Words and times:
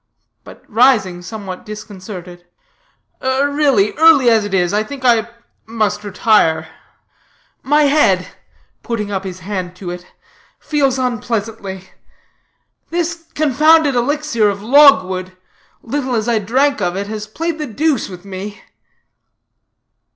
But 0.43 0.63
rising 0.67 1.21
somewhat 1.21 1.63
disconcerted 1.63 2.47
"really, 3.21 3.93
early 3.99 4.31
as 4.31 4.43
it 4.45 4.53
is, 4.55 4.73
I 4.73 4.81
think 4.81 5.05
I 5.05 5.29
must 5.67 6.03
retire; 6.03 6.67
my 7.61 7.83
head," 7.83 8.29
putting 8.81 9.11
up 9.11 9.25
his 9.25 9.41
hand 9.41 9.75
to 9.75 9.91
it, 9.91 10.07
"feels 10.59 10.97
unpleasantly; 10.97 11.91
this 12.89 13.27
confounded 13.35 13.93
elixir 13.93 14.49
of 14.49 14.63
logwood, 14.63 15.37
little 15.83 16.15
as 16.15 16.27
I 16.27 16.39
drank 16.39 16.81
of 16.81 16.95
it, 16.95 17.05
has 17.05 17.27
played 17.27 17.59
the 17.59 17.67
deuce 17.67 18.09
with 18.09 18.25
me." 18.25 18.59